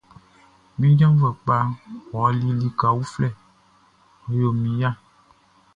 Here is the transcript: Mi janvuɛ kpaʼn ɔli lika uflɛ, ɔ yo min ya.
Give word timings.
Mi 0.77 0.87
janvuɛ 0.99 1.29
kpaʼn 1.43 1.67
ɔli 2.21 2.49
lika 2.61 2.87
uflɛ, 3.01 3.29
ɔ 4.25 4.29
yo 4.39 4.49
min 4.59 4.75
ya. 4.81 4.89